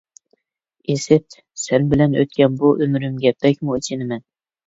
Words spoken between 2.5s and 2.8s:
بۇ